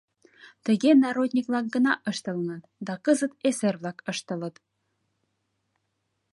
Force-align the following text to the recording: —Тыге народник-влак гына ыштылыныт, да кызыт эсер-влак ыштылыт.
—Тыге 0.65 0.91
народник-влак 1.03 1.65
гына 1.75 1.93
ыштылыныт, 2.09 2.63
да 2.85 2.93
кызыт 3.05 3.33
эсер-влак 3.47 3.97
ыштылыт. 4.11 4.55